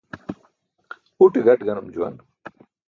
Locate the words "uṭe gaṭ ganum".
1.23-1.87